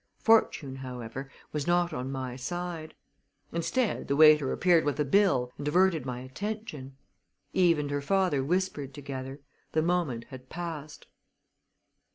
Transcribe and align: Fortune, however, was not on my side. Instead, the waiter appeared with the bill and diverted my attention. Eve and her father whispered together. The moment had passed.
Fortune, 0.17 0.77
however, 0.77 1.29
was 1.53 1.67
not 1.67 1.93
on 1.93 2.11
my 2.11 2.35
side. 2.35 2.95
Instead, 3.51 4.07
the 4.07 4.15
waiter 4.15 4.51
appeared 4.51 4.83
with 4.83 4.95
the 4.95 5.05
bill 5.05 5.51
and 5.59 5.65
diverted 5.65 6.07
my 6.07 6.21
attention. 6.21 6.97
Eve 7.53 7.77
and 7.77 7.91
her 7.91 8.01
father 8.01 8.43
whispered 8.43 8.95
together. 8.95 9.41
The 9.73 9.83
moment 9.83 10.23
had 10.31 10.49
passed. 10.49 11.05